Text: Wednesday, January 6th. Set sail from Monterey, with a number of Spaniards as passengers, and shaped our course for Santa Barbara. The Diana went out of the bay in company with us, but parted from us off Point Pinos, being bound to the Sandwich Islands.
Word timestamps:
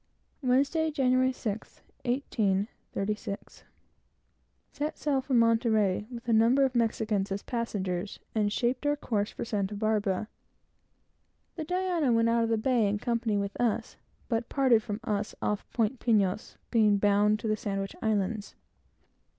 Wednesday, 0.41 0.89
January 0.89 1.31
6th. 1.31 1.81
Set 4.71 4.97
sail 4.97 5.21
from 5.21 5.37
Monterey, 5.37 6.07
with 6.09 6.27
a 6.27 6.33
number 6.33 6.65
of 6.65 6.71
Spaniards 6.71 7.31
as 7.31 7.43
passengers, 7.43 8.19
and 8.33 8.51
shaped 8.51 8.83
our 8.87 8.95
course 8.95 9.29
for 9.29 9.45
Santa 9.45 9.75
Barbara. 9.75 10.27
The 11.55 11.65
Diana 11.65 12.11
went 12.11 12.29
out 12.29 12.43
of 12.43 12.49
the 12.49 12.57
bay 12.57 12.87
in 12.87 12.97
company 12.97 13.37
with 13.37 13.55
us, 13.61 13.95
but 14.27 14.49
parted 14.49 14.81
from 14.81 14.99
us 15.03 15.35
off 15.39 15.71
Point 15.71 15.99
Pinos, 15.99 16.57
being 16.71 16.97
bound 16.97 17.37
to 17.41 17.47
the 17.47 17.55
Sandwich 17.55 17.95
Islands. 18.01 18.55